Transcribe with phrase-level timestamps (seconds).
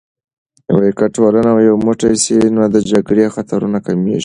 [0.97, 4.19] که ټولنه یو موټی سي، نو د جګړې خطرونه کمېږي.